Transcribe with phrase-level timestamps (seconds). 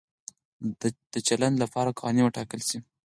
[1.13, 2.77] د چلند لپاره قوانین وټاکل شي.